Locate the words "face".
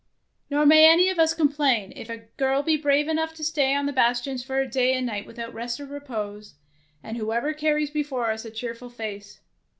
8.89-9.41